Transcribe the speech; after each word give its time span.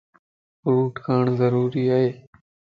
ڦروٽ 0.63 0.93
کاڻ 1.05 1.23
ضروري 1.39 1.83
ائي. 1.95 2.09